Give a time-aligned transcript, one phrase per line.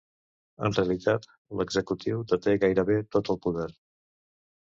[0.67, 1.27] En realitat,
[1.59, 3.71] l'executiu deté gairebé tot el poder.